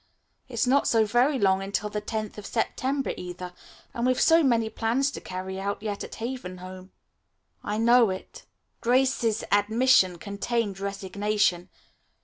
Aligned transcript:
It's 0.49 0.65
not 0.65 0.87
so 0.87 1.05
very 1.05 1.37
long 1.37 1.61
until 1.61 1.87
the 1.87 2.01
tenth 2.01 2.39
of 2.39 2.45
September, 2.47 3.13
either, 3.15 3.53
and 3.93 4.03
we've 4.07 4.19
so 4.19 4.41
many 4.41 4.67
plans 4.67 5.11
to 5.11 5.21
carry 5.21 5.59
out 5.59 5.83
yet 5.83 6.03
at 6.03 6.15
Haven 6.15 6.57
Home." 6.57 6.91
"I 7.63 7.77
know 7.77 8.09
it." 8.09 8.47
Grace's 8.81 9.43
admission 9.51 10.17
contained 10.17 10.79
resignation. 10.79 11.69